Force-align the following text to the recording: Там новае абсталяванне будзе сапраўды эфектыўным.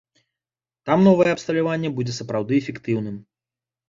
Там 0.89 1.03
новае 1.07 1.27
абсталяванне 1.33 1.89
будзе 1.97 2.13
сапраўды 2.21 2.53
эфектыўным. 2.61 3.21